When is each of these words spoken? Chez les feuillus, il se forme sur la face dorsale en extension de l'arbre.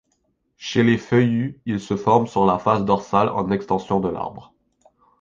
Chez 0.57 0.81
les 0.81 0.97
feuillus, 0.97 1.61
il 1.67 1.79
se 1.79 1.95
forme 1.95 2.25
sur 2.25 2.43
la 2.47 2.57
face 2.57 2.83
dorsale 2.83 3.29
en 3.29 3.51
extension 3.51 3.99
de 3.99 4.09
l'arbre. 4.09 4.51